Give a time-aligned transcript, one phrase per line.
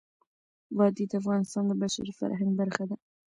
[0.77, 2.95] وادي د افغانستان د بشري فرهنګ برخه ده.